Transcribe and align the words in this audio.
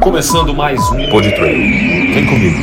Começando 0.00 0.54
mais 0.54 0.80
um 0.92 1.10
Pod 1.10 1.28
Train. 1.34 2.12
Vem 2.12 2.24
comigo. 2.24 2.56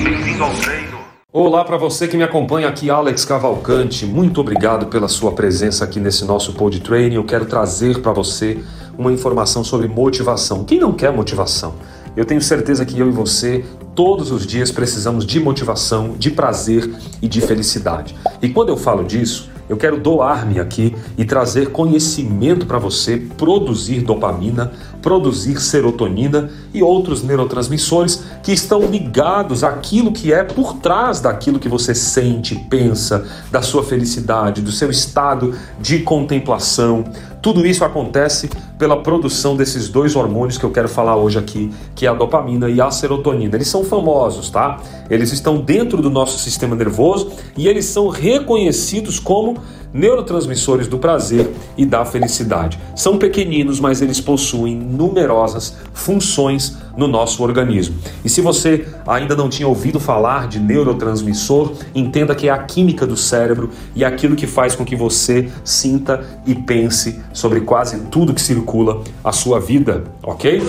Olá 1.33 1.65
para 1.65 1.75
você 1.75 2.07
que 2.07 2.15
me 2.15 2.23
acompanha 2.23 2.69
aqui, 2.69 2.89
Alex 2.89 3.25
Cavalcante. 3.25 4.05
Muito 4.05 4.39
obrigado 4.39 4.85
pela 4.85 5.09
sua 5.09 5.33
presença 5.33 5.83
aqui 5.83 5.99
nesse 5.99 6.23
nosso 6.23 6.53
Pod 6.53 6.79
Train. 6.79 7.13
Eu 7.13 7.25
quero 7.25 7.45
trazer 7.45 8.01
para 8.01 8.13
você 8.13 8.63
uma 8.97 9.11
informação 9.11 9.65
sobre 9.65 9.89
motivação. 9.89 10.63
Quem 10.63 10.79
não 10.79 10.93
quer 10.93 11.11
motivação? 11.11 11.75
Eu 12.15 12.23
tenho 12.23 12.41
certeza 12.41 12.85
que 12.85 12.97
eu 12.97 13.09
e 13.09 13.11
você 13.11 13.65
todos 13.93 14.31
os 14.31 14.47
dias 14.47 14.71
precisamos 14.71 15.25
de 15.25 15.41
motivação, 15.41 16.15
de 16.17 16.31
prazer 16.31 16.89
e 17.21 17.27
de 17.27 17.41
felicidade. 17.41 18.15
E 18.41 18.47
quando 18.47 18.69
eu 18.69 18.77
falo 18.77 19.03
disso, 19.03 19.49
eu 19.67 19.77
quero 19.77 19.99
doar-me 19.99 20.59
aqui 20.59 20.95
e 21.17 21.25
trazer 21.25 21.71
conhecimento 21.71 22.65
para 22.65 22.77
você 22.77 23.17
produzir 23.17 24.01
dopamina, 24.01 24.71
produzir 25.01 25.59
serotonina 25.59 26.49
e 26.73 26.83
outros 26.83 27.23
neurotransmissores 27.23 28.23
que 28.43 28.51
estão 28.51 28.81
ligados 28.81 29.63
àquilo 29.63 30.11
que 30.11 30.31
é 30.31 30.43
por 30.43 30.75
trás 30.77 31.19
daquilo 31.19 31.59
que 31.59 31.69
você 31.69 31.95
sente, 31.95 32.55
pensa, 32.69 33.27
da 33.51 33.61
sua 33.61 33.83
felicidade, 33.83 34.61
do 34.61 34.71
seu 34.71 34.91
estado 34.91 35.55
de 35.79 35.99
contemplação. 35.99 37.03
Tudo 37.45 37.63
isso 37.63 37.85
acontece 37.85 38.49
pela 38.75 39.03
produção 39.03 39.55
desses 39.55 39.87
dois 39.87 40.15
hormônios 40.15 40.57
que 40.57 40.63
eu 40.63 40.71
quero 40.71 40.89
falar 40.89 41.15
hoje 41.15 41.37
aqui, 41.37 41.71
que 41.93 42.07
é 42.07 42.09
a 42.09 42.13
dopamina 42.15 42.67
e 42.71 42.81
a 42.81 42.89
serotonina. 42.89 43.55
Eles 43.55 43.67
são 43.67 43.83
famosos, 43.83 44.49
tá? 44.49 44.81
Eles 45.11 45.31
estão 45.31 45.57
dentro 45.57 46.01
do 46.01 46.09
nosso 46.09 46.39
sistema 46.39 46.75
nervoso 46.75 47.33
e 47.55 47.67
eles 47.67 47.85
são 47.85 48.07
reconhecidos 48.07 49.19
como 49.19 49.59
neurotransmissores 49.95 50.87
do 50.87 50.99
prazer 50.99 51.49
e 51.77 51.85
da 51.85 52.03
felicidade. 52.03 52.77
São 52.95 53.17
pequeninos, 53.17 53.79
mas 53.79 54.01
eles 54.01 54.19
possuem 54.19 54.75
numerosas 54.75 55.77
funções 55.93 56.77
no 56.97 57.07
nosso 57.07 57.41
organismo. 57.41 57.95
E 58.23 58.29
se 58.29 58.41
você 58.41 58.85
ainda 59.07 59.35
não 59.35 59.49
tinha 59.49 59.67
ouvido 59.67 59.99
falar 59.99 60.49
de 60.49 60.59
neurotransmissor, 60.59 61.71
entenda 61.95 62.35
que 62.35 62.49
é 62.49 62.51
a 62.51 62.57
química 62.57 63.07
do 63.07 63.15
cérebro 63.15 63.69
e 63.95 64.03
aquilo 64.03 64.35
que 64.35 64.45
faz 64.45 64.75
com 64.75 64.83
que 64.83 64.95
você 64.95 65.49
sinta 65.63 66.41
e 66.45 66.53
pense 66.53 67.21
sobre 67.31 67.61
quase 67.61 67.97
tudo 68.07 68.33
que 68.33 68.41
circula 68.41 69.01
a 69.23 69.31
sua 69.31 69.59
vida, 69.61 70.03
ok? 70.21 70.61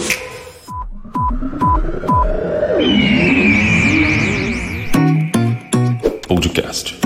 Podcast. 6.28 6.98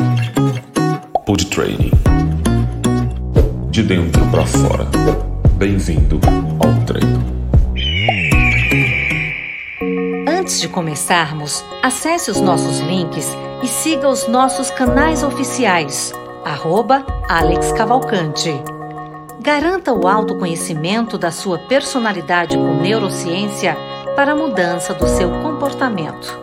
Pod 1.24 1.46
Training. 1.46 2.09
De 3.70 3.84
dentro 3.84 4.26
para 4.32 4.44
fora. 4.44 4.84
Bem-vindo 5.54 6.18
ao 6.58 6.84
treino. 6.84 7.22
Antes 10.26 10.60
de 10.60 10.68
começarmos, 10.68 11.64
acesse 11.80 12.32
os 12.32 12.40
nossos 12.40 12.80
links 12.80 13.32
e 13.62 13.68
siga 13.68 14.08
os 14.08 14.26
nossos 14.26 14.70
canais 14.70 15.22
oficiais. 15.22 16.12
Arroba 16.44 17.06
Alex 17.28 17.70
Cavalcante. 17.70 18.52
Garanta 19.40 19.92
o 19.92 20.08
autoconhecimento 20.08 21.16
da 21.16 21.30
sua 21.30 21.56
personalidade 21.56 22.56
com 22.56 22.74
neurociência 22.74 23.76
para 24.16 24.32
a 24.32 24.36
mudança 24.36 24.92
do 24.94 25.06
seu 25.06 25.30
comportamento. 25.42 26.36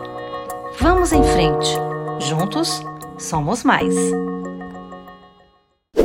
Vamos 0.80 1.12
em 1.12 1.22
frente. 1.22 1.76
Juntos, 2.20 2.82
somos 3.18 3.64
mais. 3.64 3.94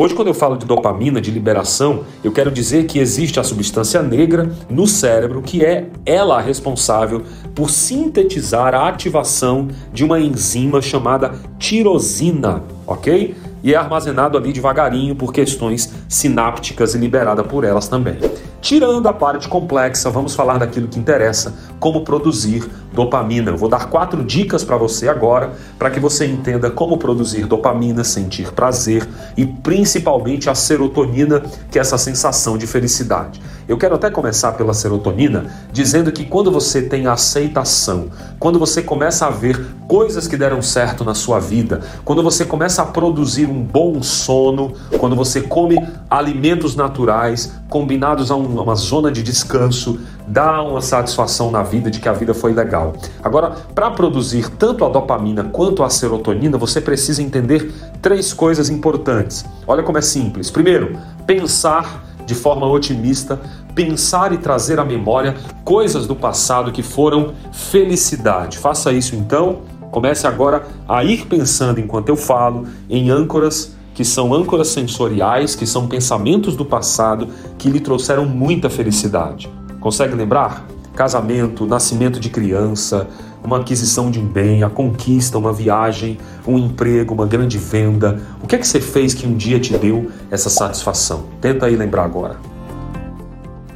Hoje, 0.04 0.16
quando 0.16 0.28
eu 0.28 0.34
falo 0.34 0.58
de 0.58 0.66
dopamina, 0.66 1.22
de 1.22 1.32
liberação, 1.32 2.04
eu 2.22 2.34
quero 2.34 2.52
dizer 2.52 2.88
que 2.88 3.00
existe 3.00 3.40
a 3.40 3.44
substância 3.44 4.02
negra 4.04 4.52
no 4.70 4.86
cérebro 4.86 5.42
que 5.42 5.64
é 5.64 5.86
ela 6.06 6.42
responsável 6.42 7.22
por 7.56 7.70
sintetizar 7.70 8.76
a 8.76 8.90
ativação 8.90 9.70
de 9.94 10.04
uma 10.04 10.20
enzima 10.20 10.82
chamada 10.82 11.32
tirosina, 11.58 12.62
ok? 12.86 13.34
E 13.64 13.74
é 13.74 13.78
armazenado 13.78 14.38
ali 14.38 14.52
devagarinho 14.52 15.16
por 15.16 15.32
questões 15.32 15.90
sinápticas 16.14 16.94
e 16.94 16.98
liberada 16.98 17.44
por 17.44 17.64
elas 17.64 17.88
também. 17.88 18.18
Tirando 18.62 19.08
a 19.08 19.14
parte 19.14 19.50
complexa, 19.50 20.10
vamos 20.10 20.36
falar 20.36 20.58
daquilo 20.58 20.88
que 20.88 20.98
interessa, 20.98 21.54
como 21.82 22.06
produzir 22.06 22.64
dopamina. 22.94 23.52
Eu 23.52 23.58
vou 23.58 23.68
dar 23.68 23.90
quatro 23.90 24.24
dicas 24.24 24.64
para 24.64 24.78
você 24.78 25.10
agora, 25.10 25.52
para 25.78 25.90
que 25.90 26.00
você 26.00 26.26
entenda 26.26 26.72
como 26.72 26.98
produzir 26.98 27.46
dopamina, 27.46 28.06
sentir 28.06 28.54
prazer 28.54 29.06
e 29.36 29.46
principalmente 29.46 30.50
a 30.50 30.56
serotonina, 30.56 31.42
que 31.70 31.78
é 31.78 31.82
essa 31.82 31.98
sensação 31.98 32.58
de 32.58 32.66
felicidade. 32.66 33.42
Eu 33.68 33.78
quero 33.78 33.96
até 33.96 34.10
começar 34.10 34.54
pela 34.54 34.74
serotonina, 34.74 35.46
dizendo 35.72 36.12
que 36.12 36.26
quando 36.26 36.52
você 36.52 36.82
tem 36.82 37.08
aceitação, 37.08 38.10
quando 38.40 38.60
você 38.60 38.82
começa 38.82 39.26
a 39.26 39.30
ver 39.30 39.60
coisas 39.88 40.28
que 40.28 40.38
deram 40.38 40.62
certo 40.62 41.04
na 41.04 41.14
sua 41.14 41.40
vida, 41.40 41.82
quando 42.04 42.22
você 42.22 42.46
começa 42.46 42.82
a 42.82 42.86
produzir 42.86 43.46
um 43.46 43.62
bom 43.62 44.02
sono, 44.04 44.74
quando 44.98 45.16
você 45.16 45.42
come 45.42 45.78
alimentos 46.10 46.76
naturais 46.76 47.54
combinados 47.70 48.30
a 48.32 48.36
uma 48.36 48.76
zona 48.76 49.12
de 49.12 49.24
descanso, 49.24 50.00
dá 50.28 50.62
uma 50.62 50.82
satisfação 50.82 51.52
na 51.52 51.64
vida 51.64 51.90
de 51.90 52.00
que 52.00 52.08
a 52.08 52.14
vida 52.14 52.34
foi 52.34 52.54
legal. 52.54 52.94
Agora, 53.24 53.52
para 53.74 53.92
produzir 53.92 54.50
tanto 54.50 54.86
a 54.86 54.90
dopamina 54.90 55.44
quanto 55.44 55.84
a 55.84 55.90
serotonina, 55.90 56.58
você 56.58 56.80
precisa 56.80 57.22
entender 57.22 57.74
três 58.02 58.34
coisas 58.34 58.70
importantes. 58.70 59.46
Olha 59.68 59.84
como 59.84 59.98
é 59.98 60.02
simples. 60.02 60.52
Primeiro, 60.52 60.98
pensar 61.26 62.04
de 62.26 62.36
forma 62.36 62.66
otimista, 62.68 63.40
pensar 63.76 64.32
e 64.32 64.38
trazer 64.38 64.80
à 64.80 64.86
memória 64.86 65.36
coisas 65.64 66.08
do 66.08 66.16
passado 66.16 66.72
que 66.72 66.84
foram 66.84 67.34
felicidade. 67.52 68.58
Faça 68.58 68.92
isso 68.92 69.16
então. 69.16 69.62
Comece 69.92 70.26
agora 70.26 70.66
a 70.88 71.04
ir 71.04 71.28
pensando 71.28 71.80
enquanto 71.80 72.10
eu 72.10 72.16
falo 72.16 72.66
em 72.90 73.12
âncoras 73.12 73.73
que 73.94 74.04
são 74.04 74.34
âncoras 74.34 74.70
sensoriais, 74.70 75.56
que 75.56 75.66
são 75.66 75.88
pensamentos 75.88 76.56
do 76.56 76.66
passado 76.66 77.28
que 77.58 77.70
lhe 77.70 77.80
trouxeram 77.80 78.26
muita 78.26 78.70
felicidade. 78.70 79.50
Consegue 79.80 80.16
lembrar? 80.16 80.66
Casamento, 80.96 81.66
nascimento 81.66 82.20
de 82.20 82.30
criança, 82.30 83.08
uma 83.44 83.58
aquisição 83.58 84.10
de 84.10 84.20
um 84.20 84.26
bem, 84.26 84.64
a 84.64 84.70
conquista, 84.70 85.38
uma 85.38 85.52
viagem, 85.52 86.18
um 86.48 86.58
emprego, 86.58 87.14
uma 87.14 87.26
grande 87.26 87.58
venda. 87.58 88.22
O 88.42 88.48
que 88.48 88.56
é 88.56 88.58
que 88.58 88.68
você 88.68 88.80
fez 88.80 89.14
que 89.14 89.28
um 89.28 89.36
dia 89.36 89.60
te 89.60 89.78
deu 89.78 90.10
essa 90.32 90.50
satisfação? 90.50 91.26
Tenta 91.42 91.66
aí 91.66 91.76
lembrar 91.76 92.06
agora. 92.06 92.38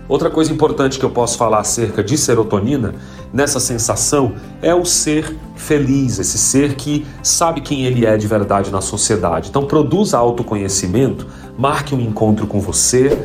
Outra 0.07 0.29
coisa 0.29 0.53
importante 0.53 0.97
que 0.97 1.03
eu 1.03 1.09
posso 1.09 1.37
falar 1.37 1.59
acerca 1.59 2.01
de 2.01 2.17
serotonina, 2.17 2.95
nessa 3.33 3.59
sensação, 3.59 4.33
é 4.61 4.73
o 4.73 4.85
ser 4.85 5.35
feliz, 5.55 6.19
esse 6.19 6.37
ser 6.37 6.75
que 6.75 7.05
sabe 7.21 7.61
quem 7.61 7.85
ele 7.85 8.05
é 8.05 8.17
de 8.17 8.27
verdade 8.27 8.71
na 8.71 8.81
sociedade. 8.81 9.49
Então, 9.49 9.65
produza 9.65 10.17
autoconhecimento, 10.17 11.27
marque 11.57 11.93
um 11.93 11.99
encontro 11.99 12.47
com 12.47 12.59
você, 12.59 13.17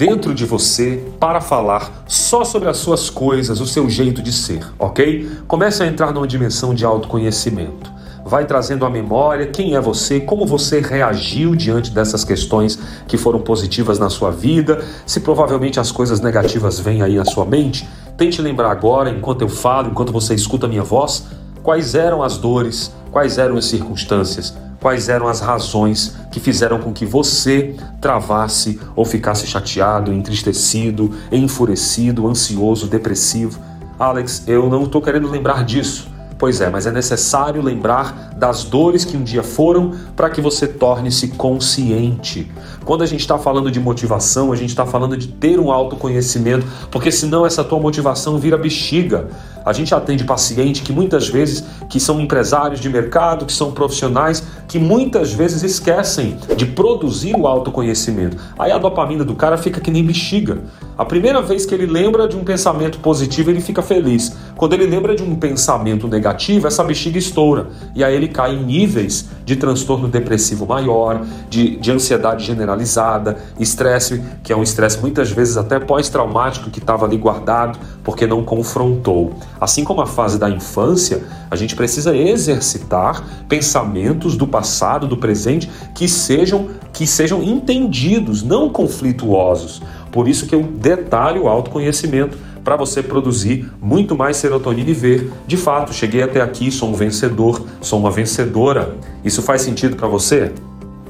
dentro 0.00 0.34
de 0.34 0.46
você 0.46 1.04
para 1.20 1.42
falar 1.42 2.04
só 2.06 2.42
sobre 2.42 2.70
as 2.70 2.78
suas 2.78 3.10
coisas, 3.10 3.60
o 3.60 3.66
seu 3.66 3.90
jeito 3.90 4.22
de 4.22 4.32
ser, 4.32 4.66
ok? 4.78 5.30
Comece 5.46 5.82
a 5.82 5.86
entrar 5.86 6.10
numa 6.10 6.26
dimensão 6.26 6.74
de 6.74 6.86
autoconhecimento. 6.86 7.92
Vai 8.24 8.46
trazendo 8.46 8.86
à 8.86 8.90
memória 8.90 9.46
quem 9.46 9.74
é 9.74 9.80
você, 9.80 10.18
como 10.18 10.46
você 10.46 10.80
reagiu 10.80 11.54
diante 11.54 11.90
dessas 11.90 12.24
questões 12.24 12.78
que 13.06 13.18
foram 13.18 13.40
positivas 13.40 13.98
na 13.98 14.08
sua 14.08 14.30
vida, 14.30 14.82
se 15.04 15.20
provavelmente 15.20 15.78
as 15.78 15.92
coisas 15.92 16.20
negativas 16.20 16.80
vêm 16.80 17.02
aí 17.02 17.16
na 17.16 17.24
sua 17.26 17.44
mente. 17.44 17.86
Tente 18.20 18.42
lembrar 18.42 18.70
agora, 18.70 19.08
enquanto 19.08 19.40
eu 19.40 19.48
falo, 19.48 19.88
enquanto 19.88 20.12
você 20.12 20.34
escuta 20.34 20.66
a 20.66 20.68
minha 20.68 20.82
voz, 20.82 21.26
quais 21.62 21.94
eram 21.94 22.22
as 22.22 22.36
dores, 22.36 22.94
quais 23.10 23.38
eram 23.38 23.56
as 23.56 23.64
circunstâncias 23.64 24.54
quais 24.78 25.08
eram 25.10 25.28
as 25.28 25.40
razões 25.40 26.16
que 26.32 26.40
fizeram 26.40 26.78
com 26.78 26.92
que 26.92 27.04
você 27.04 27.76
travasse 28.00 28.80
ou 28.96 29.04
ficasse 29.04 29.46
chateado, 29.46 30.10
entristecido, 30.10 31.12
enfurecido, 31.30 32.26
ansioso, 32.26 32.86
depressivo. 32.86 33.60
Alex, 33.98 34.44
eu 34.46 34.70
não 34.70 34.84
estou 34.84 35.02
querendo 35.02 35.30
lembrar 35.30 35.64
disso. 35.64 36.08
Pois 36.40 36.58
é, 36.62 36.70
mas 36.70 36.86
é 36.86 36.90
necessário 36.90 37.60
lembrar 37.60 38.30
das 38.34 38.64
dores 38.64 39.04
que 39.04 39.14
um 39.14 39.22
dia 39.22 39.42
foram 39.42 39.92
para 40.16 40.30
que 40.30 40.40
você 40.40 40.66
torne-se 40.66 41.28
consciente. 41.28 42.50
Quando 42.82 43.02
a 43.02 43.06
gente 43.06 43.20
está 43.20 43.38
falando 43.38 43.70
de 43.70 43.78
motivação, 43.78 44.50
a 44.50 44.56
gente 44.56 44.70
está 44.70 44.86
falando 44.86 45.18
de 45.18 45.28
ter 45.28 45.60
um 45.60 45.70
autoconhecimento, 45.70 46.66
porque 46.90 47.12
senão 47.12 47.44
essa 47.44 47.62
tua 47.62 47.78
motivação 47.78 48.38
vira 48.38 48.56
bexiga. 48.56 49.28
A 49.66 49.74
gente 49.74 49.94
atende 49.94 50.24
paciente 50.24 50.80
que 50.80 50.94
muitas 50.94 51.28
vezes 51.28 51.62
que 51.90 52.00
são 52.00 52.18
empresários 52.18 52.80
de 52.80 52.88
mercado, 52.88 53.44
que 53.44 53.52
são 53.52 53.72
profissionais, 53.72 54.42
que 54.66 54.78
muitas 54.78 55.34
vezes 55.34 55.62
esquecem 55.62 56.38
de 56.56 56.64
produzir 56.64 57.36
o 57.36 57.46
autoconhecimento. 57.46 58.38
Aí 58.58 58.72
a 58.72 58.78
dopamina 58.78 59.24
do 59.24 59.34
cara 59.34 59.58
fica 59.58 59.78
que 59.78 59.90
nem 59.90 60.02
bexiga. 60.02 60.58
A 60.96 61.04
primeira 61.04 61.42
vez 61.42 61.66
que 61.66 61.74
ele 61.74 61.86
lembra 61.86 62.26
de 62.26 62.36
um 62.36 62.44
pensamento 62.44 62.98
positivo, 63.00 63.50
ele 63.50 63.60
fica 63.60 63.82
feliz. 63.82 64.32
Quando 64.60 64.74
ele 64.74 64.84
lembra 64.84 65.16
de 65.16 65.22
um 65.22 65.36
pensamento 65.36 66.06
negativo, 66.06 66.66
essa 66.66 66.84
bexiga 66.84 67.16
estoura 67.16 67.70
e 67.94 68.04
aí 68.04 68.14
ele 68.14 68.28
cai 68.28 68.54
em 68.54 68.62
níveis 68.62 69.30
de 69.42 69.56
transtorno 69.56 70.06
depressivo 70.06 70.66
maior, 70.66 71.24
de, 71.48 71.78
de 71.78 71.90
ansiedade 71.90 72.44
generalizada, 72.44 73.38
estresse, 73.58 74.22
que 74.44 74.52
é 74.52 74.56
um 74.56 74.62
estresse 74.62 75.00
muitas 75.00 75.30
vezes 75.30 75.56
até 75.56 75.80
pós-traumático 75.80 76.68
que 76.68 76.78
estava 76.78 77.06
ali 77.06 77.16
guardado 77.16 77.78
porque 78.04 78.26
não 78.26 78.44
confrontou. 78.44 79.32
Assim 79.58 79.82
como 79.82 80.02
a 80.02 80.06
fase 80.06 80.38
da 80.38 80.50
infância, 80.50 81.24
a 81.50 81.56
gente 81.56 81.74
precisa 81.74 82.14
exercitar 82.14 83.46
pensamentos 83.48 84.36
do 84.36 84.46
passado, 84.46 85.06
do 85.06 85.16
presente 85.16 85.70
que 85.94 86.06
sejam 86.06 86.68
que 86.92 87.06
sejam 87.06 87.42
entendidos, 87.42 88.42
não 88.42 88.68
conflituosos. 88.68 89.80
Por 90.12 90.28
isso 90.28 90.46
que 90.46 90.54
eu 90.54 90.62
detalho 90.62 91.44
o 91.44 91.48
autoconhecimento 91.48 92.36
para 92.64 92.76
você 92.76 93.02
produzir 93.02 93.70
muito 93.80 94.16
mais 94.16 94.36
serotonina 94.36 94.90
e 94.90 94.94
ver, 94.94 95.30
de 95.46 95.56
fato, 95.56 95.92
cheguei 95.92 96.22
até 96.22 96.40
aqui, 96.40 96.70
sou 96.70 96.90
um 96.90 96.94
vencedor, 96.94 97.64
sou 97.80 97.98
uma 97.98 98.10
vencedora. 98.10 98.96
Isso 99.24 99.42
faz 99.42 99.62
sentido 99.62 99.96
para 99.96 100.08
você? 100.08 100.52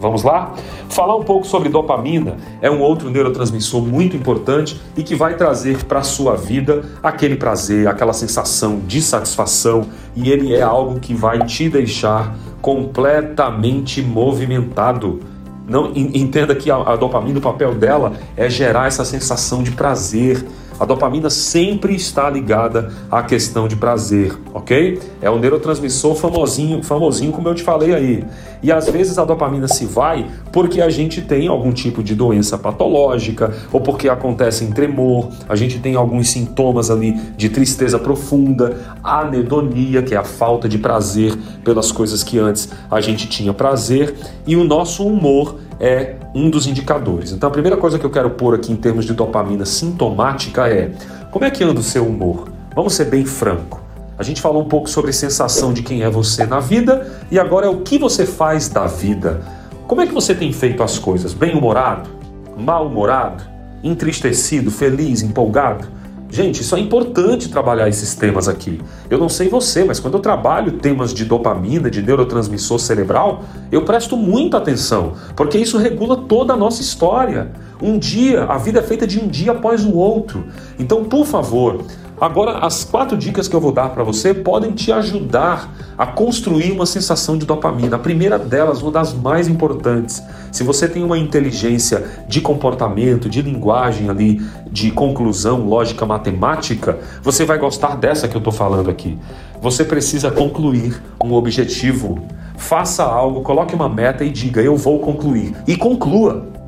Vamos 0.01 0.23
lá? 0.23 0.55
Falar 0.89 1.15
um 1.15 1.23
pouco 1.23 1.47
sobre 1.47 1.69
dopamina 1.69 2.39
é 2.63 2.71
um 2.71 2.81
outro 2.81 3.11
neurotransmissor 3.11 3.83
muito 3.83 4.17
importante 4.17 4.81
e 4.97 5.03
que 5.03 5.15
vai 5.15 5.37
trazer 5.37 5.85
para 5.85 5.99
a 5.99 6.03
sua 6.03 6.35
vida 6.37 6.83
aquele 7.03 7.37
prazer, 7.37 7.87
aquela 7.87 8.15
sensação 8.15 8.81
de 8.87 9.03
satisfação 9.03 9.87
e 10.17 10.31
ele 10.31 10.55
é 10.55 10.63
algo 10.63 10.99
que 10.99 11.13
vai 11.13 11.45
te 11.45 11.69
deixar 11.69 12.35
completamente 12.63 14.01
movimentado. 14.01 15.21
Não 15.69 15.93
entenda 15.95 16.55
que 16.55 16.71
a, 16.71 16.77
a 16.77 16.97
dopamina, 16.97 17.39
o 17.39 17.43
papel 17.43 17.75
dela 17.75 18.15
é 18.39 18.49
gerar 18.49 18.89
essa 18.89 19.05
sensação 19.05 19.63
de 19.63 19.71
prazer, 19.71 20.45
a 20.81 20.87
dopamina 20.87 21.29
sempre 21.29 21.95
está 21.95 22.31
ligada 22.31 22.91
à 23.11 23.23
questão 23.23 23.69
de 23.69 23.77
prazer, 23.77 24.35
ok? 24.55 24.99
É 25.21 25.29
o 25.29 25.39
neurotransmissor 25.39 26.15
famosinho, 26.15 26.83
famosinho 26.83 27.33
como 27.33 27.47
eu 27.49 27.55
te 27.55 27.63
falei 27.63 27.95
aí. 27.95 28.25
E 28.63 28.73
às 28.73 28.89
vezes 28.89 29.19
a 29.19 29.25
dopamina 29.27 29.69
se 29.69 29.85
vai 29.85 30.27
porque 30.51 30.81
a 30.81 30.89
gente 30.89 31.21
tem 31.21 31.49
algum 31.49 31.71
tipo 31.71 32.03
de 32.03 32.15
doença 32.15 32.57
patológica 32.57 33.55
ou 33.71 33.83
porque 33.83 34.09
acontece 34.09 34.65
em 34.65 34.73
tremor, 34.73 35.29
a 35.47 35.55
gente 35.55 35.79
tem 35.79 35.97
alguns 35.97 36.31
sintomas 36.31 36.91
ali 36.91 37.13
de 37.37 37.51
tristeza 37.51 37.99
profunda, 37.99 38.97
anedonia, 39.05 40.03
que 40.03 40.15
é 40.15 40.17
a 40.17 40.25
falta 40.25 40.67
de 40.67 40.79
prazer 40.79 41.37
pelas 41.63 41.93
coisas 41.93 42.25
que 42.25 42.39
antes 42.39 42.71
a 42.91 43.03
gente 43.03 43.29
tinha 43.29 43.53
prazer, 43.53 44.15
e 44.47 44.57
o 44.57 44.65
nosso 44.65 45.07
humor 45.07 45.57
é 45.81 46.17
um 46.35 46.51
dos 46.51 46.67
indicadores. 46.67 47.33
Então 47.33 47.49
a 47.49 47.53
primeira 47.53 47.77
coisa 47.77 47.99
que 47.99 48.05
eu 48.05 48.11
quero 48.11 48.31
pôr 48.31 48.55
aqui 48.55 48.71
em 48.71 48.77
termos 48.77 49.07
de 49.07 49.15
dopamina 49.15 49.65
sintomática 49.65 50.69
é 50.69 50.93
como 51.31 51.45
é 51.45 51.51
que 51.51 51.65
anda 51.65 51.81
o 51.81 51.83
seu 51.83 52.07
humor? 52.07 52.53
Vamos 52.75 52.93
ser 52.93 53.07
bem 53.07 53.25
franco. 53.25 53.81
A 54.19 54.23
gente 54.23 54.43
falou 54.43 54.63
um 54.63 54.69
pouco 54.69 54.91
sobre 54.91 55.13
sensação 55.13 55.73
de 55.73 55.83
quem 55.83 56.03
é 56.03 56.11
você 56.11 56.45
na 56.45 56.61
vida 56.61 57.11
e 57.31 57.39
agora 57.39 57.67
é 57.67 57.71
o 57.71 57.81
que 57.81 57.99
você 57.99 58.27
faz 58.27 58.69
da 58.69 58.87
vida. 58.87 59.41
Como 59.89 60.03
é 60.03 60.07
que 60.07 60.13
você 60.13 60.35
tem 60.35 60.53
feito 60.53 60.83
as 60.83 60.99
coisas? 60.99 61.33
Bem-humorado? 61.33 62.11
Mal-humorado? 62.59 63.43
Entristecido? 63.83 64.71
Feliz? 64.71 65.23
Empolgado? 65.23 65.89
Gente, 66.31 66.63
isso 66.63 66.77
é 66.77 66.79
importante 66.79 67.49
trabalhar 67.49 67.89
esses 67.89 68.15
temas 68.15 68.49
aqui. 68.49 68.81
Eu 69.11 69.19
não 69.19 69.29
sei 69.29 69.49
você, 69.49 69.85
mas 69.85 69.99
quando 69.99 70.15
eu 70.15 70.21
trabalho 70.21 70.73
temas 70.73 71.13
de 71.13 71.25
dopamina, 71.25 71.91
de 71.91 72.01
neurotransmissor 72.01 72.79
cerebral, 72.79 73.43
eu 73.73 73.85
presto 73.85 74.17
muita 74.17 74.59
atenção, 74.59 75.15
porque 75.35 75.59
isso 75.59 75.77
regula 75.77 76.17
toda 76.17 76.53
a 76.53 76.57
nossa 76.57 76.81
história. 76.81 77.51
Um 77.83 77.99
dia, 77.99 78.45
a 78.45 78.59
vida 78.59 78.81
é 78.81 78.83
feita 78.83 79.07
de 79.07 79.19
um 79.19 79.29
dia 79.29 79.53
após 79.53 79.85
o 79.85 79.95
outro. 79.95 80.47
Então, 80.79 81.05
por 81.05 81.25
favor, 81.25 81.85
Agora, 82.21 82.59
as 82.59 82.85
quatro 82.85 83.17
dicas 83.17 83.49
que 83.49 83.57
eu 83.57 83.61
vou 83.63 83.73
dar 83.73 83.89
para 83.89 84.05
você 84.05 84.35
podem 84.35 84.73
te 84.73 84.93
ajudar 84.93 85.73
a 85.97 86.07
construir 86.07 86.71
uma 86.71 86.85
sensação 86.85 87.39
de 87.39 87.47
dopamina. 87.47 87.97
A 87.97 87.99
primeira 87.99 88.39
delas, 88.39 88.83
uma 88.83 88.93
das 88.93 89.15
mais 89.15 89.49
importantes, 89.49 90.23
se 90.53 90.63
você 90.63 90.87
tem 90.87 91.03
uma 91.03 91.17
inteligência 91.17 92.05
de 92.29 92.43
comportamento, 92.43 93.27
de 93.27 93.41
linguagem 93.41 94.11
ali, 94.11 94.47
de 94.71 94.91
conclusão, 94.91 95.67
lógica 95.67 96.05
matemática, 96.05 96.99
você 97.23 97.47
vai 97.47 97.57
gostar 97.57 97.97
dessa 97.97 98.29
que 98.29 98.37
eu 98.37 98.41
estou 98.41 98.53
falando 98.53 98.91
aqui. 98.91 99.17
Você 99.63 99.83
precisa 99.83 100.31
concluir 100.31 101.03
um 101.25 101.33
objetivo. 101.33 102.19
Faça 102.59 103.03
algo, 103.03 103.41
coloque 103.41 103.75
uma 103.75 103.89
meta 103.89 104.23
e 104.27 104.29
diga: 104.29 104.61
Eu 104.61 104.77
vou 104.77 104.99
concluir. 104.99 105.55
E 105.67 105.75
conclua. 105.75 106.60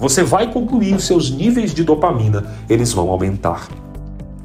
Você 0.00 0.24
vai 0.24 0.50
concluir, 0.50 0.94
os 0.94 1.04
seus 1.04 1.30
níveis 1.30 1.74
de 1.74 1.84
dopamina 1.84 2.46
eles 2.70 2.90
vão 2.90 3.10
aumentar. 3.10 3.68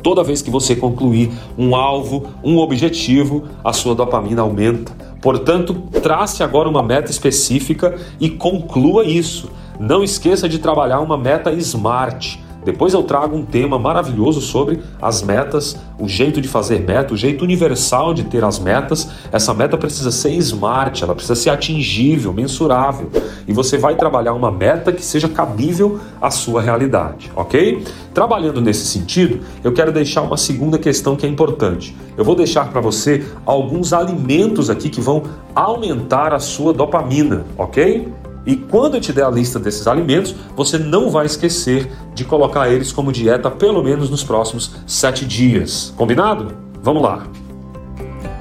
Toda 0.04 0.22
vez 0.22 0.42
que 0.42 0.52
você 0.52 0.76
concluir 0.76 1.32
um 1.58 1.74
alvo, 1.74 2.28
um 2.44 2.58
objetivo, 2.58 3.46
a 3.64 3.72
sua 3.72 3.96
dopamina 3.96 4.42
aumenta. 4.42 4.92
Portanto, 5.22 5.74
trace 6.04 6.44
agora 6.44 6.68
uma 6.68 6.84
meta 6.84 7.10
específica 7.10 7.98
e 8.20 8.30
conclua 8.30 9.06
isso. 9.06 9.50
Não 9.80 10.04
esqueça 10.04 10.48
de 10.50 10.60
trabalhar 10.60 11.00
uma 11.00 11.18
meta 11.18 11.52
SMART. 11.54 12.38
Depois 12.66 12.96
eu 12.96 13.04
trago 13.04 13.38
um 13.38 13.46
tema 13.46 13.78
maravilhoso 13.78 14.42
sobre 14.42 14.82
as 15.00 15.22
metas, 15.22 15.78
o 16.00 16.10
jeito 16.10 16.42
de 16.42 16.48
fazer 16.48 16.80
meta, 16.82 17.14
o 17.14 17.18
jeito 17.18 17.44
universal 17.44 18.12
de 18.12 18.24
ter 18.24 18.44
as 18.44 18.58
metas. 18.58 19.08
Essa 19.32 19.54
meta 19.54 19.78
precisa 19.78 20.12
ser 20.12 20.32
smart, 20.32 21.04
ela 21.04 21.14
precisa 21.14 21.36
ser 21.36 21.52
atingível, 21.52 22.34
mensurável. 22.34 23.12
E 23.48 23.54
você 23.54 23.78
vai 23.78 23.96
trabalhar 23.96 24.34
uma 24.34 24.52
meta 24.52 24.92
que 24.92 25.06
seja 25.06 25.30
cabível 25.30 26.00
à 26.20 26.32
sua 26.32 26.60
realidade, 26.60 27.32
ok? 27.36 27.84
Trabalhando 28.16 28.60
nesse 28.60 28.88
sentido, 28.88 29.42
eu 29.64 29.72
quero 29.72 29.92
deixar 29.92 30.24
uma 30.24 30.38
segunda 30.38 30.80
questão 30.80 31.16
que 31.16 31.26
é 31.26 31.30
importante. 31.30 31.96
Eu 32.18 32.26
vou 32.26 32.36
deixar 32.36 32.72
para 32.72 32.82
você 32.82 33.24
alguns 33.46 33.94
alimentos 33.94 34.72
aqui 34.72 34.90
que 34.90 35.02
vão 35.02 35.22
aumentar 35.54 36.34
a 36.34 36.40
sua 36.40 36.74
dopamina, 36.74 37.46
ok? 37.58 38.08
E 38.46 38.56
quando 38.56 38.96
eu 38.96 39.02
te 39.02 39.12
der 39.12 39.26
a 39.26 39.30
lista 39.30 39.58
desses 39.58 39.88
alimentos, 39.88 40.36
você 40.56 40.78
não 40.78 41.10
vai 41.10 41.26
esquecer 41.26 41.92
de 42.14 42.24
colocar 42.24 42.70
eles 42.70 42.92
como 42.92 43.12
dieta 43.12 43.50
pelo 43.50 43.84
menos 43.84 44.10
nos 44.10 44.24
próximos 44.24 44.76
sete 44.86 45.26
dias. 45.26 45.94
Combinado? 45.98 46.54
Vamos 46.82 47.02
lá! 47.02 47.24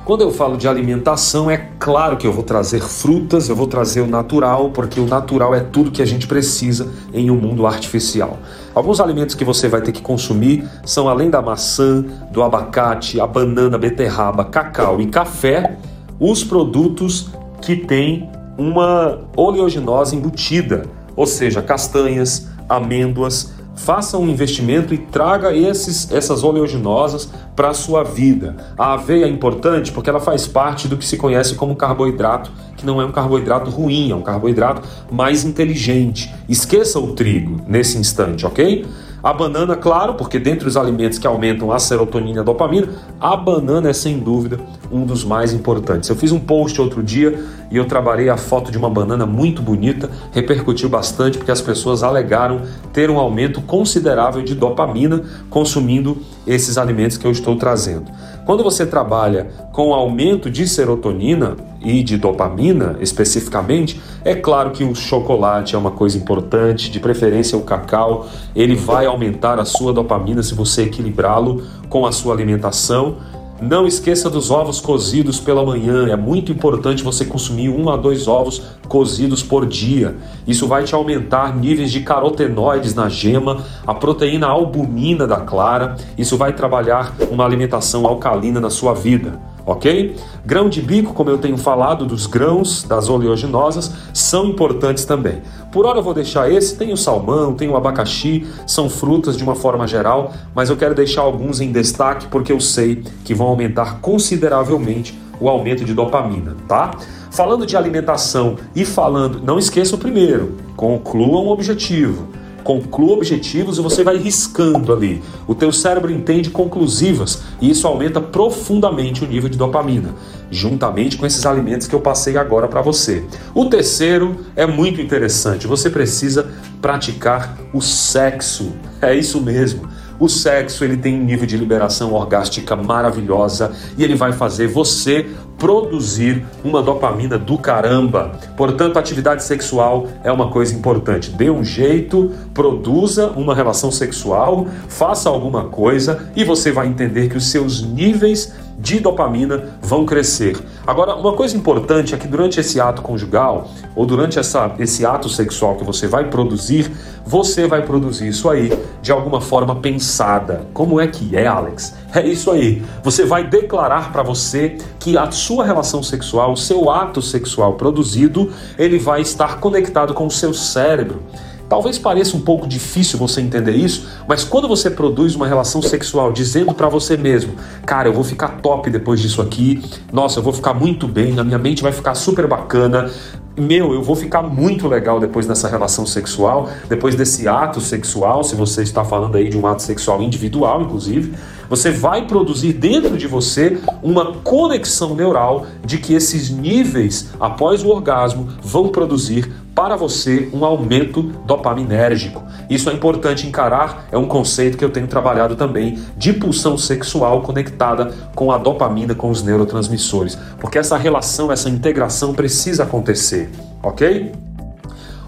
Quando 0.04 0.20
eu 0.20 0.30
falo 0.30 0.58
de 0.58 0.68
alimentação, 0.68 1.50
é 1.50 1.56
claro 1.78 2.18
que 2.18 2.26
eu 2.26 2.32
vou 2.32 2.44
trazer 2.44 2.82
frutas, 2.82 3.48
eu 3.48 3.56
vou 3.56 3.66
trazer 3.66 4.02
o 4.02 4.06
natural, 4.06 4.68
porque 4.68 5.00
o 5.00 5.06
natural 5.06 5.54
é 5.54 5.60
tudo 5.60 5.90
que 5.90 6.02
a 6.02 6.04
gente 6.04 6.26
precisa 6.26 6.92
em 7.10 7.30
um 7.30 7.36
mundo 7.36 7.66
artificial. 7.66 8.38
Alguns 8.74 9.00
alimentos 9.00 9.34
que 9.34 9.46
você 9.46 9.66
vai 9.66 9.80
ter 9.80 9.92
que 9.92 10.02
consumir 10.02 10.68
são, 10.84 11.08
além 11.08 11.30
da 11.30 11.40
maçã, 11.40 12.04
do 12.30 12.42
abacate, 12.42 13.18
a 13.18 13.26
banana, 13.26 13.78
beterraba, 13.78 14.44
cacau 14.44 15.00
e 15.00 15.06
café, 15.06 15.78
os 16.20 16.44
produtos 16.44 17.30
que 17.62 17.74
têm 17.74 18.28
uma 18.56 19.20
oleaginosa 19.36 20.14
embutida, 20.14 20.84
ou 21.16 21.26
seja, 21.26 21.62
castanhas, 21.62 22.48
amêndoas. 22.68 23.52
Faça 23.76 24.16
um 24.16 24.28
investimento 24.28 24.94
e 24.94 24.98
traga 24.98 25.54
esses, 25.54 26.10
essas 26.12 26.44
oleaginosas 26.44 27.28
para 27.56 27.70
a 27.70 27.74
sua 27.74 28.04
vida. 28.04 28.56
A 28.78 28.92
aveia 28.92 29.24
é 29.24 29.28
importante 29.28 29.90
porque 29.90 30.08
ela 30.08 30.20
faz 30.20 30.46
parte 30.46 30.86
do 30.86 30.96
que 30.96 31.04
se 31.04 31.16
conhece 31.16 31.56
como 31.56 31.74
carboidrato, 31.74 32.52
que 32.76 32.86
não 32.86 33.00
é 33.00 33.04
um 33.04 33.10
carboidrato 33.10 33.70
ruim, 33.70 34.12
é 34.12 34.14
um 34.14 34.22
carboidrato 34.22 34.86
mais 35.10 35.44
inteligente. 35.44 36.32
Esqueça 36.48 37.00
o 37.00 37.14
trigo 37.14 37.60
nesse 37.66 37.98
instante, 37.98 38.46
ok? 38.46 38.86
A 39.24 39.32
banana, 39.32 39.74
claro, 39.74 40.16
porque 40.16 40.38
dentre 40.38 40.68
os 40.68 40.76
alimentos 40.76 41.18
que 41.18 41.26
aumentam 41.26 41.72
a 41.72 41.78
serotonina 41.78 42.36
e 42.36 42.40
a 42.40 42.42
dopamina, 42.42 42.88
a 43.18 43.34
banana 43.34 43.88
é 43.88 43.92
sem 43.94 44.18
dúvida 44.18 44.60
um 44.92 45.06
dos 45.06 45.24
mais 45.24 45.54
importantes. 45.54 46.10
Eu 46.10 46.14
fiz 46.14 46.30
um 46.30 46.38
post 46.38 46.78
outro 46.78 47.02
dia 47.02 47.42
e 47.70 47.76
eu 47.78 47.86
trabalhei 47.86 48.28
a 48.28 48.36
foto 48.36 48.70
de 48.70 48.76
uma 48.76 48.90
banana 48.90 49.24
muito 49.24 49.62
bonita, 49.62 50.10
repercutiu 50.30 50.90
bastante 50.90 51.38
porque 51.38 51.50
as 51.50 51.62
pessoas 51.62 52.02
alegaram 52.02 52.60
ter 52.92 53.08
um 53.08 53.18
aumento 53.18 53.62
considerável 53.62 54.42
de 54.42 54.54
dopamina 54.54 55.22
consumindo 55.48 56.18
esses 56.46 56.76
alimentos 56.76 57.16
que 57.16 57.26
eu 57.26 57.32
estou 57.32 57.56
trazendo. 57.56 58.12
Quando 58.44 58.62
você 58.62 58.84
trabalha 58.84 59.46
com 59.72 59.94
aumento 59.94 60.50
de 60.50 60.68
serotonina 60.68 61.56
e 61.84 62.02
de 62.02 62.16
dopamina 62.16 62.96
especificamente, 63.00 64.00
é 64.24 64.34
claro 64.34 64.70
que 64.70 64.82
o 64.82 64.94
chocolate 64.94 65.74
é 65.74 65.78
uma 65.78 65.90
coisa 65.90 66.16
importante, 66.16 66.90
de 66.90 66.98
preferência 66.98 67.58
o 67.58 67.62
cacau, 67.62 68.26
ele 68.56 68.74
vai 68.74 69.06
aumentar 69.06 69.60
a 69.60 69.64
sua 69.64 69.92
dopamina 69.92 70.42
se 70.42 70.54
você 70.54 70.84
equilibrá-lo 70.84 71.62
com 71.88 72.06
a 72.06 72.12
sua 72.12 72.34
alimentação. 72.34 73.16
Não 73.60 73.86
esqueça 73.86 74.28
dos 74.28 74.50
ovos 74.50 74.80
cozidos 74.80 75.38
pela 75.38 75.64
manhã. 75.64 76.08
É 76.08 76.16
muito 76.16 76.50
importante 76.50 77.04
você 77.04 77.24
consumir 77.24 77.68
um 77.68 77.88
a 77.88 77.96
dois 77.96 78.26
ovos 78.26 78.60
cozidos 78.88 79.42
por 79.42 79.64
dia. 79.64 80.16
Isso 80.46 80.66
vai 80.66 80.82
te 80.82 80.94
aumentar 80.94 81.56
níveis 81.56 81.92
de 81.92 82.00
carotenoides 82.00 82.94
na 82.94 83.08
gema, 83.08 83.64
a 83.86 83.94
proteína 83.94 84.48
albumina 84.48 85.26
da 85.26 85.36
clara. 85.36 85.96
Isso 86.18 86.36
vai 86.36 86.52
trabalhar 86.52 87.14
uma 87.30 87.44
alimentação 87.44 88.06
alcalina 88.06 88.60
na 88.60 88.70
sua 88.70 88.92
vida. 88.92 89.53
Ok? 89.66 90.16
Grão 90.44 90.68
de 90.68 90.80
bico, 90.80 91.12
como 91.12 91.30
eu 91.30 91.38
tenho 91.38 91.56
falado, 91.56 92.04
dos 92.04 92.26
grãos, 92.26 92.82
das 92.82 93.08
oleaginosas, 93.08 93.92
são 94.12 94.46
importantes 94.46 95.04
também. 95.04 95.42
Por 95.72 95.86
hora 95.86 95.98
eu 95.98 96.02
vou 96.02 96.14
deixar 96.14 96.50
esse, 96.50 96.76
tem 96.76 96.92
o 96.92 96.96
salmão, 96.96 97.54
tem 97.54 97.68
o 97.68 97.76
abacaxi, 97.76 98.46
são 98.66 98.88
frutas 98.88 99.36
de 99.36 99.42
uma 99.42 99.54
forma 99.54 99.86
geral, 99.86 100.32
mas 100.54 100.70
eu 100.70 100.76
quero 100.76 100.94
deixar 100.94 101.22
alguns 101.22 101.60
em 101.60 101.72
destaque 101.72 102.26
porque 102.28 102.52
eu 102.52 102.60
sei 102.60 103.02
que 103.24 103.34
vão 103.34 103.48
aumentar 103.48 104.00
consideravelmente 104.00 105.18
o 105.40 105.48
aumento 105.48 105.84
de 105.84 105.94
dopamina, 105.94 106.56
tá? 106.68 106.92
Falando 107.30 107.66
de 107.66 107.76
alimentação 107.76 108.56
e 108.74 108.84
falando, 108.84 109.40
não 109.42 109.58
esqueça 109.58 109.96
o 109.96 109.98
primeiro, 109.98 110.56
conclua 110.76 111.40
um 111.40 111.48
objetivo 111.48 112.28
conclua 112.64 113.12
objetivos 113.12 113.78
e 113.78 113.82
você 113.82 114.02
vai 114.02 114.16
riscando 114.16 114.92
ali. 114.92 115.22
O 115.46 115.54
teu 115.54 115.70
cérebro 115.70 116.10
entende 116.10 116.50
conclusivas 116.50 117.42
e 117.60 117.70
isso 117.70 117.86
aumenta 117.86 118.20
profundamente 118.20 119.22
o 119.22 119.28
nível 119.28 119.50
de 119.50 119.58
dopamina, 119.58 120.14
juntamente 120.50 121.16
com 121.16 121.26
esses 121.26 121.44
alimentos 121.44 121.86
que 121.86 121.94
eu 121.94 122.00
passei 122.00 122.36
agora 122.38 122.66
para 122.66 122.80
você. 122.80 123.22
O 123.54 123.66
terceiro 123.66 124.36
é 124.56 124.66
muito 124.66 125.00
interessante, 125.00 125.66
você 125.66 125.90
precisa 125.90 126.50
praticar 126.80 127.56
o 127.72 127.80
sexo. 127.80 128.72
É 129.00 129.14
isso 129.14 129.40
mesmo. 129.40 129.86
O 130.18 130.28
sexo 130.28 130.84
ele 130.84 130.96
tem 130.96 131.20
um 131.20 131.24
nível 131.24 131.46
de 131.46 131.56
liberação 131.56 132.12
orgástica 132.12 132.76
maravilhosa 132.76 133.72
e 133.98 134.04
ele 134.04 134.14
vai 134.14 134.32
fazer 134.32 134.68
você 134.68 135.26
produzir 135.58 136.44
uma 136.62 136.82
dopamina 136.82 137.38
do 137.38 137.56
caramba. 137.58 138.32
Portanto, 138.56 138.98
atividade 138.98 139.42
sexual 139.44 140.08
é 140.22 140.30
uma 140.30 140.50
coisa 140.50 140.74
importante. 140.74 141.30
Dê 141.30 141.50
um 141.50 141.64
jeito, 141.64 142.32
produza 142.52 143.28
uma 143.30 143.54
relação 143.54 143.90
sexual, 143.90 144.66
faça 144.88 145.28
alguma 145.28 145.64
coisa 145.64 146.30
e 146.36 146.44
você 146.44 146.72
vai 146.72 146.86
entender 146.86 147.28
que 147.28 147.36
os 147.36 147.50
seus 147.50 147.82
níveis 147.82 148.52
de 148.78 149.00
dopamina 149.00 149.70
vão 149.80 150.04
crescer. 150.04 150.56
Agora, 150.86 151.14
uma 151.14 151.32
coisa 151.32 151.56
importante 151.56 152.14
é 152.14 152.18
que 152.18 152.28
durante 152.28 152.60
esse 152.60 152.80
ato 152.80 153.02
conjugal 153.02 153.68
ou 153.94 154.04
durante 154.04 154.38
essa, 154.38 154.74
esse 154.78 155.06
ato 155.06 155.28
sexual 155.28 155.76
que 155.76 155.84
você 155.84 156.06
vai 156.06 156.28
produzir, 156.28 156.90
você 157.24 157.66
vai 157.66 157.82
produzir 157.82 158.28
isso 158.28 158.50
aí 158.50 158.72
de 159.00 159.10
alguma 159.12 159.40
forma 159.40 159.76
pensada. 159.76 160.66
Como 160.74 161.00
é 161.00 161.06
que 161.06 161.36
é, 161.36 161.46
Alex? 161.46 161.94
É 162.14 162.24
isso 162.26 162.50
aí. 162.50 162.82
Você 163.02 163.24
vai 163.24 163.44
declarar 163.46 164.12
para 164.12 164.22
você 164.22 164.76
que 164.98 165.16
a 165.16 165.30
sua 165.30 165.64
relação 165.64 166.02
sexual, 166.02 166.52
o 166.52 166.56
seu 166.56 166.90
ato 166.90 167.22
sexual 167.22 167.74
produzido, 167.74 168.52
ele 168.78 168.98
vai 168.98 169.20
estar 169.20 169.58
conectado 169.58 170.14
com 170.14 170.26
o 170.26 170.30
seu 170.30 170.52
cérebro. 170.52 171.22
Talvez 171.68 171.98
pareça 171.98 172.36
um 172.36 172.40
pouco 172.40 172.66
difícil 172.66 173.18
você 173.18 173.40
entender 173.40 173.72
isso, 173.72 174.06
mas 174.28 174.44
quando 174.44 174.68
você 174.68 174.90
produz 174.90 175.34
uma 175.34 175.46
relação 175.46 175.80
sexual 175.80 176.32
dizendo 176.32 176.74
para 176.74 176.88
você 176.88 177.16
mesmo, 177.16 177.54
cara, 177.86 178.08
eu 178.08 178.12
vou 178.12 178.24
ficar 178.24 178.60
top 178.60 178.90
depois 178.90 179.20
disso 179.20 179.40
aqui, 179.40 179.82
nossa, 180.12 180.38
eu 180.38 180.42
vou 180.42 180.52
ficar 180.52 180.74
muito 180.74 181.08
bem, 181.08 181.38
a 181.38 181.44
minha 181.44 181.58
mente 181.58 181.82
vai 181.82 181.92
ficar 181.92 182.14
super 182.14 182.46
bacana, 182.46 183.10
meu, 183.56 183.94
eu 183.94 184.02
vou 184.02 184.16
ficar 184.16 184.42
muito 184.42 184.88
legal 184.88 185.20
depois 185.20 185.46
dessa 185.46 185.68
relação 185.68 186.04
sexual, 186.04 186.68
depois 186.88 187.14
desse 187.14 187.46
ato 187.46 187.80
sexual, 187.80 188.42
se 188.42 188.56
você 188.56 188.82
está 188.82 189.04
falando 189.04 189.36
aí 189.36 189.48
de 189.48 189.56
um 189.56 189.64
ato 189.66 189.80
sexual 189.82 190.20
individual, 190.20 190.82
inclusive, 190.82 191.34
você 191.68 191.90
vai 191.90 192.26
produzir 192.26 192.72
dentro 192.72 193.16
de 193.16 193.26
você 193.26 193.78
uma 194.02 194.32
conexão 194.34 195.14
neural 195.14 195.66
de 195.84 195.98
que 195.98 196.14
esses 196.14 196.50
níveis 196.50 197.30
após 197.38 197.82
o 197.82 197.88
orgasmo 197.88 198.48
vão 198.62 198.88
produzir 198.88 199.50
para 199.74 199.96
você 199.96 200.48
um 200.52 200.64
aumento 200.64 201.22
dopaminérgico. 201.44 202.42
Isso 202.70 202.88
é 202.88 202.92
importante 202.92 203.46
encarar, 203.46 204.06
é 204.12 204.16
um 204.16 204.26
conceito 204.26 204.78
que 204.78 204.84
eu 204.84 204.90
tenho 204.90 205.08
trabalhado 205.08 205.56
também 205.56 205.98
de 206.16 206.32
pulsão 206.32 206.78
sexual 206.78 207.42
conectada 207.42 208.12
com 208.34 208.52
a 208.52 208.58
dopamina, 208.58 209.14
com 209.14 209.28
os 209.30 209.42
neurotransmissores, 209.42 210.38
porque 210.60 210.78
essa 210.78 210.96
relação, 210.96 211.50
essa 211.50 211.68
integração 211.68 212.32
precisa 212.32 212.84
acontecer, 212.84 213.50
ok? 213.82 214.32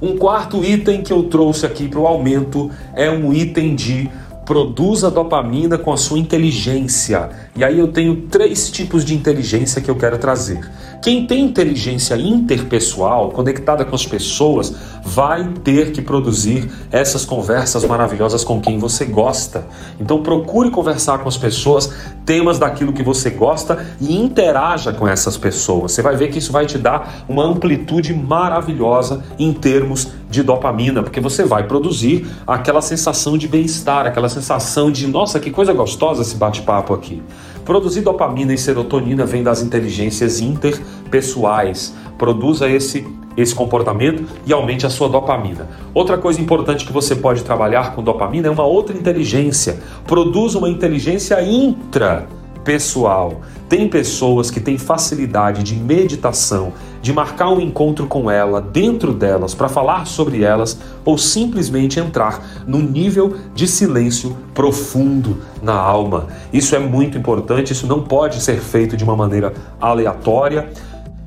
Um 0.01 0.17
quarto 0.19 0.63
item 0.63 1.03
que 1.03 1.13
eu 1.13 1.25
trouxe 1.25 1.65
aqui 1.65 1.89
para 1.89 1.99
o 1.99 2.07
aumento 2.07 2.71
é 2.95 3.11
um 3.11 3.33
item 3.33 3.75
de 3.75 4.11
produza 4.47 5.11
dopamina 5.11 5.77
com 5.77 5.93
a 5.93 5.97
sua 5.97 6.21
inteligência. 6.21 7.29
E 7.57 7.65
aí 7.65 7.79
eu 7.79 7.89
tenho 7.89 8.23
três 8.29 8.71
tipos 8.71 9.05
de 9.05 9.13
inteligência 9.13 9.83
que 9.83 9.91
eu 9.91 9.97
quero 9.97 10.17
trazer. 10.19 10.61
Quem 11.03 11.27
tem 11.27 11.45
inteligência 11.45 12.17
interpessoal, 12.17 13.31
conectada 13.31 13.85
com 13.85 13.95
as 13.95 14.07
pessoas, 14.07 14.73
vai 15.05 15.49
ter 15.65 15.91
que 15.93 16.01
produzir 16.01 16.71
essas 16.91 17.25
conversas 17.25 17.85
maravilhosas 17.85 18.45
com 18.45 18.61
quem 18.61 18.79
você 18.79 19.05
gosta. 19.05 19.67
Então 20.01 20.23
procure 20.23 20.71
conversar 20.71 21.19
com 21.19 21.29
as 21.29 21.37
pessoas 21.37 21.93
temas 22.25 22.59
daquilo 22.59 22.93
que 22.93 23.03
você 23.03 23.31
gosta 23.31 23.87
e 24.01 24.17
interaja 24.17 24.93
com 24.93 25.07
essas 25.07 25.37
pessoas. 25.37 25.93
Você 25.93 26.03
vai 26.03 26.17
ver 26.17 26.31
que 26.31 26.39
isso 26.39 26.53
vai 26.53 26.67
te 26.67 26.79
dar 26.79 27.25
uma 27.29 27.45
amplitude 27.45 28.15
maravilhosa 28.15 29.25
em 29.39 29.53
termos 29.53 30.09
de 30.37 30.43
dopamina, 30.43 31.03
porque 31.03 31.21
você 31.21 31.45
vai 31.45 31.67
produzir 31.67 32.27
aquela 32.47 32.83
sensação 32.83 33.39
de 33.39 33.49
bem-estar, 33.49 34.07
aquela 34.07 34.29
sensação 34.29 34.91
de, 34.91 35.07
nossa, 35.07 35.41
que 35.41 35.51
coisa 35.51 35.73
gostosa 35.73 36.23
esse 36.23 36.37
bate-papo 36.37 36.93
aqui. 36.93 37.23
Produzir 37.65 38.03
dopamina 38.03 38.53
e 38.53 38.59
serotonina 38.59 39.25
vem 39.25 39.43
das 39.43 39.63
inteligências 39.63 40.41
interpessoais. 40.41 41.95
Produza 42.19 42.69
esse 42.69 43.07
esse 43.37 43.55
comportamento 43.55 44.25
e 44.47 44.53
aumente 44.55 44.87
a 44.87 44.89
sua 44.89 45.11
dopamina. 45.11 45.69
Outra 45.93 46.17
coisa 46.17 46.41
importante 46.41 46.87
que 46.87 46.93
você 46.93 47.15
pode 47.15 47.45
trabalhar 47.45 47.95
com 47.95 48.03
dopamina 48.03 48.49
é 48.49 48.51
uma 48.51 48.65
outra 48.65 48.97
inteligência. 48.97 49.79
Produza 50.07 50.57
uma 50.57 50.71
inteligência 50.71 51.43
intra 51.43 52.27
pessoal. 52.67 53.43
Tem 53.69 53.89
pessoas 53.89 54.51
que 54.51 54.61
têm 54.61 54.77
facilidade 54.77 55.63
de 55.63 55.77
meditação, 55.77 56.73
de 57.01 57.13
marcar 57.13 57.49
um 57.51 57.61
encontro 57.61 58.07
com 58.09 58.29
ela, 58.29 58.61
dentro 58.61 59.13
delas, 59.13 59.55
para 59.55 59.69
falar 59.69 60.05
sobre 60.07 60.43
elas, 60.43 60.79
ou 61.05 61.17
simplesmente 61.17 62.01
entrar 62.01 62.65
num 62.67 62.83
nível 62.83 63.37
de 63.55 63.69
silêncio 63.69 64.37
profundo 64.53 65.39
na 65.63 65.75
alma. 65.75 66.27
Isso 66.53 66.75
é 66.75 66.79
muito 66.81 67.17
importante, 67.17 67.73
isso 67.73 67.87
não 67.87 68.03
pode 68.03 68.43
ser 68.43 68.59
feito 68.59 68.97
de 68.97 69.05
uma 69.05 69.17
maneira 69.17 69.55
aleatória 69.81 70.69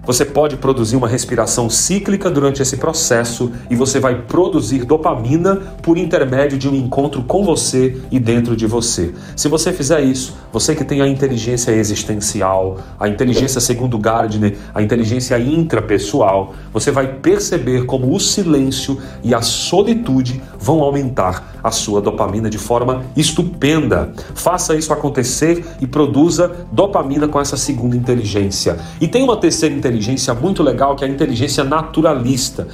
você 0.05 0.25
pode 0.25 0.57
produzir 0.57 0.95
uma 0.95 1.07
respiração 1.07 1.69
cíclica 1.69 2.31
durante 2.31 2.61
esse 2.61 2.77
processo 2.77 3.51
e 3.69 3.75
você 3.75 3.99
vai 3.99 4.23
produzir 4.23 4.83
dopamina 4.83 5.57
por 5.83 5.97
intermédio 5.97 6.57
de 6.57 6.67
um 6.67 6.73
encontro 6.73 7.21
com 7.23 7.43
você 7.43 8.01
e 8.09 8.19
dentro 8.19 8.55
de 8.55 8.65
você. 8.65 9.13
Se 9.35 9.47
você 9.47 9.71
fizer 9.71 10.01
isso, 10.01 10.35
você 10.51 10.73
que 10.73 10.83
tem 10.83 11.01
a 11.01 11.07
inteligência 11.07 11.71
existencial, 11.71 12.79
a 12.99 13.07
inteligência 13.07 13.61
segundo 13.61 13.99
Gardner, 13.99 14.55
a 14.73 14.81
inteligência 14.81 15.37
intrapessoal, 15.37 16.55
você 16.73 16.91
vai 16.91 17.07
perceber 17.15 17.85
como 17.85 18.15
o 18.15 18.19
silêncio 18.19 18.99
e 19.23 19.35
a 19.35 19.41
solitude 19.41 20.41
vão 20.57 20.81
aumentar 20.81 21.59
a 21.63 21.71
sua 21.71 22.01
dopamina 22.01 22.49
de 22.49 22.57
forma 22.57 23.03
estupenda. 23.15 24.11
Faça 24.33 24.75
isso 24.75 24.91
acontecer 24.91 25.63
e 25.79 25.85
produza 25.85 26.65
dopamina 26.71 27.27
com 27.27 27.39
essa 27.39 27.57
segunda 27.57 27.95
inteligência. 27.95 28.77
E 28.99 29.07
tem 29.07 29.21
uma 29.23 29.37
terceira 29.37 29.75
inteligência 29.75 29.98
muito 30.33 30.63
legal 30.63 30.95
que 30.95 31.03
é 31.03 31.07
a 31.07 31.09
inteligência 31.09 31.63
naturalista. 31.63 32.67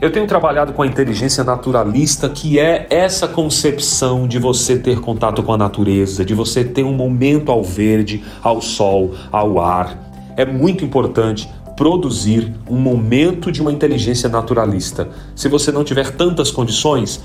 Eu 0.00 0.10
tenho 0.10 0.26
trabalhado 0.26 0.72
com 0.72 0.82
a 0.82 0.86
inteligência 0.86 1.44
naturalista, 1.44 2.28
que 2.28 2.58
é 2.58 2.88
essa 2.90 3.28
concepção 3.28 4.26
de 4.26 4.38
você 4.38 4.76
ter 4.76 5.00
contato 5.00 5.42
com 5.44 5.52
a 5.52 5.56
natureza, 5.56 6.24
de 6.24 6.34
você 6.34 6.64
ter 6.64 6.82
um 6.82 6.92
momento 6.92 7.52
ao 7.52 7.62
verde, 7.62 8.22
ao 8.42 8.60
sol, 8.60 9.14
ao 9.30 9.60
ar. 9.60 9.96
É 10.36 10.44
muito 10.44 10.84
importante 10.84 11.48
produzir 11.76 12.52
um 12.68 12.76
momento 12.76 13.50
de 13.50 13.60
uma 13.60 13.72
inteligência 13.72 14.28
naturalista. 14.28 15.08
Se 15.34 15.48
você 15.48 15.72
não 15.72 15.84
tiver 15.84 16.10
tantas 16.10 16.50
condições, 16.50 17.20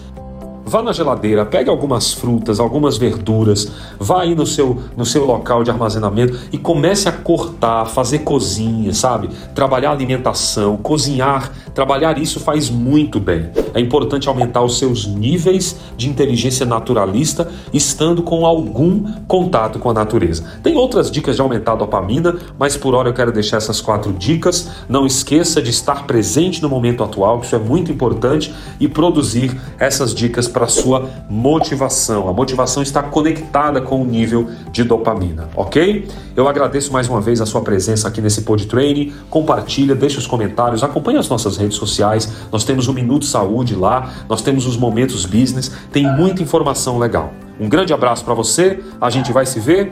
Vá 0.67 0.83
na 0.83 0.91
geladeira, 0.91 1.45
pegue 1.45 1.69
algumas 1.69 2.12
frutas, 2.12 2.59
algumas 2.59 2.97
verduras, 2.97 3.71
vá 3.97 4.24
aí 4.24 4.36
no 4.36 4.45
seu, 4.45 4.81
no 4.97 5.05
seu 5.05 5.25
local 5.25 5.63
de 5.63 5.71
armazenamento 5.71 6.38
e 6.51 6.57
comece 6.57 7.07
a 7.07 7.12
cortar, 7.13 7.86
fazer 7.86 8.19
cozinha, 8.19 8.93
sabe? 8.93 9.29
Trabalhar 9.55 9.91
alimentação, 9.91 10.75
cozinhar, 10.75 11.53
trabalhar 11.74 12.17
isso 12.17 12.41
faz 12.41 12.69
muito 12.69 13.17
bem. 13.17 13.50
É 13.74 13.79
importante 13.79 14.27
aumentar 14.27 14.62
os 14.62 14.77
seus 14.77 15.07
níveis 15.07 15.77
de 15.95 16.09
inteligência 16.09 16.65
naturalista 16.65 17.50
estando 17.71 18.21
com 18.21 18.45
algum 18.45 19.03
contato 19.25 19.79
com 19.79 19.89
a 19.89 19.93
natureza. 19.93 20.43
Tem 20.62 20.75
outras 20.75 21.09
dicas 21.09 21.38
de 21.38 21.41
aumentar 21.41 21.74
a 21.74 21.75
dopamina, 21.75 22.36
mas 22.59 22.75
por 22.75 22.93
hora 22.93 23.07
eu 23.07 23.13
quero 23.13 23.31
deixar 23.31 23.55
essas 23.55 23.79
quatro 23.79 24.12
dicas. 24.12 24.69
Não 24.89 25.05
esqueça 25.05 25.62
de 25.62 25.69
estar 25.69 26.05
presente 26.05 26.62
no 26.62 26.67
momento 26.67 27.05
atual, 27.05 27.39
que 27.39 27.45
isso 27.45 27.55
é 27.55 27.59
muito 27.59 27.89
importante, 27.89 28.53
e 28.81 28.88
produzir 28.89 29.57
essas 29.79 30.13
dicas 30.13 30.47
para 30.57 30.67
sua 30.67 31.07
motivação. 31.29 32.27
A 32.27 32.33
motivação 32.33 32.81
está 32.81 33.03
conectada 33.03 33.79
com 33.79 34.01
o 34.01 34.05
nível 34.05 34.49
de 34.71 34.83
dopamina, 34.83 35.47
ok? 35.55 36.07
Eu 36.35 36.47
agradeço 36.47 36.91
mais 36.91 37.07
uma 37.07 37.21
vez 37.21 37.39
a 37.39 37.45
sua 37.45 37.61
presença 37.61 38.07
aqui 38.07 38.21
nesse 38.21 38.41
Pod 38.41 38.65
Training. 38.65 39.13
Compartilha, 39.29 39.93
deixa 39.93 40.17
os 40.17 40.25
comentários, 40.25 40.83
acompanhe 40.83 41.19
as 41.19 41.29
nossas 41.29 41.57
redes 41.57 41.77
sociais. 41.77 42.31
Nós 42.51 42.63
temos 42.63 42.87
o 42.87 42.93
Minuto 42.93 43.25
Saúde 43.25 43.75
lá, 43.75 44.11
nós 44.27 44.41
temos 44.41 44.65
os 44.65 44.75
Momentos 44.75 45.27
Business, 45.27 45.71
tem 45.91 46.11
muita 46.11 46.41
informação 46.41 46.97
legal. 46.97 47.31
Um 47.59 47.69
grande 47.69 47.93
abraço 47.93 48.25
para 48.25 48.33
você, 48.33 48.79
a 48.99 49.11
gente 49.11 49.31
vai 49.31 49.45
se 49.45 49.59
ver 49.59 49.91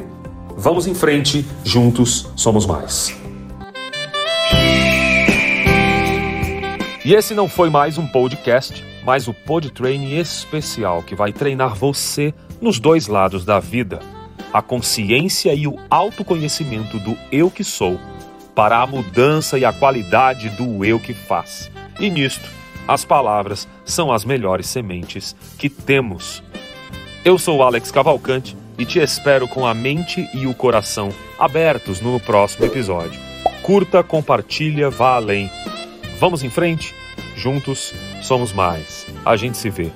Vamos 0.57 0.88
em 0.88 0.95
frente, 0.95 1.45
juntos 1.65 2.27
somos 2.34 2.65
mais. 2.65 3.25
E 7.05 7.13
esse 7.13 7.35
não 7.35 7.47
foi 7.47 7.69
mais 7.69 8.00
um 8.00 8.07
podcast, 8.07 8.83
mas 9.05 9.27
o 9.27 9.33
Pod 9.33 9.71
especial 10.19 11.03
que 11.03 11.13
vai 11.13 11.31
treinar 11.31 11.75
você 11.75 12.33
nos 12.59 12.79
dois 12.79 13.05
lados 13.05 13.45
da 13.45 13.59
vida: 13.59 14.00
a 14.51 14.59
consciência 14.59 15.53
e 15.53 15.67
o 15.67 15.77
autoconhecimento 15.88 16.97
do 16.97 17.15
eu 17.31 17.51
que 17.51 17.63
sou, 17.63 18.00
para 18.55 18.81
a 18.81 18.88
mudança 18.88 19.59
e 19.59 19.63
a 19.63 19.71
qualidade 19.71 20.50
do 20.50 20.83
eu 20.83 21.00
que 21.00 21.13
faz. 21.13 21.69
E 22.00 22.09
nisto, 22.09 22.50
as 22.88 23.05
palavras 23.05 23.67
são 23.85 24.12
as 24.12 24.25
melhores 24.25 24.65
sementes 24.65 25.35
que 25.59 25.69
temos. 25.69 26.41
Eu 27.24 27.38
sou 27.38 27.62
Alex 27.62 27.91
Cavalcante 27.91 28.57
e 28.79 28.83
te 28.85 28.97
espero 28.97 29.47
com 29.47 29.67
a 29.67 29.75
mente 29.75 30.27
e 30.33 30.47
o 30.47 30.55
coração 30.55 31.09
abertos 31.38 32.01
no 32.01 32.19
próximo 32.19 32.65
episódio. 32.65 33.21
Curta, 33.62 34.01
compartilha, 34.01 34.89
vá 34.89 35.17
além. 35.17 35.51
Vamos 36.19 36.43
em 36.43 36.50
frente? 36.50 36.95
Juntos 37.36 37.93
somos 38.22 38.53
mais. 38.53 39.05
A 39.25 39.36
gente 39.36 39.57
se 39.57 39.69
vê. 39.69 39.91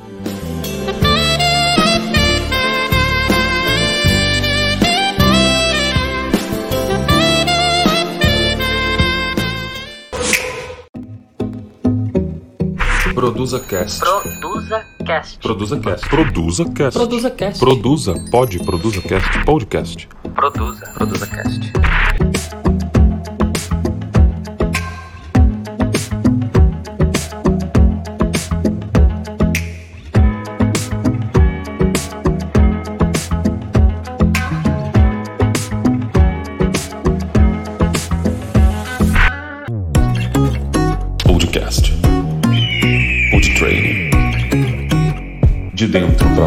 Produza 13.15 13.59
Cast. 13.59 13.99
Produza 13.99 14.85
Cast. 15.05 15.39
Produza 15.39 15.79
Cast. 15.79 16.09
Produza 16.09 16.65
Cast. 16.65 16.97
Produza 16.97 17.31
Cast. 17.31 17.59
Produza. 17.59 18.13
Pode. 18.31 18.59
Produza 18.59 19.01
Cast. 19.01 19.45
Podcast. 19.45 20.09
Produza. 20.35 20.85
Produza 20.93 21.27
Cast. 21.27 21.88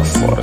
De 0.03 0.42